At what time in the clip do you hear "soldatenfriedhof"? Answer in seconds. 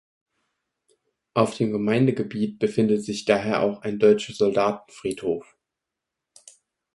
4.33-5.55